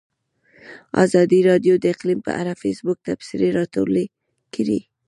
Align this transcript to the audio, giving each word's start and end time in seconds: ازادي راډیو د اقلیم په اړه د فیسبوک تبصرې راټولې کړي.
ازادي 1.05 1.39
راډیو 1.49 1.73
د 1.79 1.85
اقلیم 1.93 2.19
په 2.27 2.31
اړه 2.41 2.53
د 2.55 2.59
فیسبوک 2.63 2.97
تبصرې 3.07 3.49
راټولې 3.57 4.05
کړي. 4.55 4.79